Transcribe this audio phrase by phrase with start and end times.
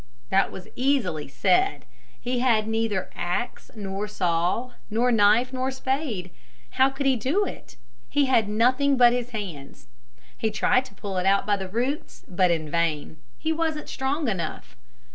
[0.31, 1.85] That was easily said.
[2.19, 6.31] He had neither axe nor saw, nor knife nor spade.
[6.71, 7.75] How could he do it?
[8.09, 9.85] He had nothing but his hands.
[10.35, 13.17] He tried to pull it out by the roots, but in vain.
[13.37, 14.75] He wasn't strong enough.